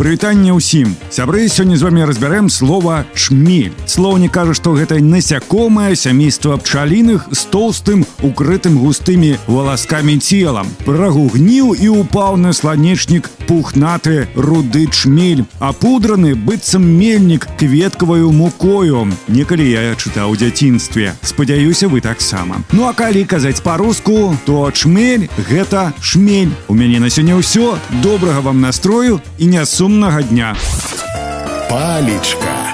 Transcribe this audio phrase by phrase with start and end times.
[0.00, 6.56] прывітанне ўсім сябры сёння з вами разбярэм слова чмель слоўнік кажа што гэта насякомае сямейства
[6.56, 14.86] пчаліных з тоўстым укрытым густымі валаскамі целам прагу гніў і упаў на сланечнік пухнаты руды
[14.88, 22.88] чмель апудраны быццам мельнік кветкаваю мукою некалі я чытаў у дзяцінстве спадзяюся вы таксама ну
[22.88, 28.64] а калі казаць па-руску то чмель гэта шмель у мяне на сёння ўсё добрага вам
[28.64, 30.55] настрою і не сум сумнага дня.
[31.69, 32.64] Палечка